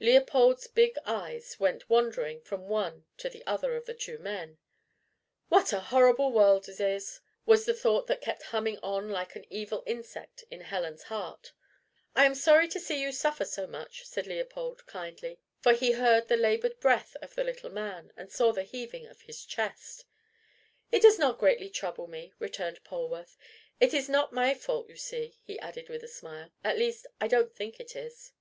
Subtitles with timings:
[0.00, 4.58] Leopold's big eyes went wandering from one to the other of the two men.
[5.48, 9.44] "What a horrible world it is!" was the thought that kept humming on like an
[9.48, 11.52] evil insect in Helen's heart.
[12.16, 16.26] "I am sorry to see you suffer so much," said Leopold kindly, for he heard
[16.26, 20.04] the laboured breath of the little man, and saw the heaving of his chest.
[20.90, 23.36] "It does not greatly trouble me," returned Polwarth.
[23.78, 27.28] "It is not my fault, you see," he added with a smile; "at least I
[27.28, 28.32] don't think it is."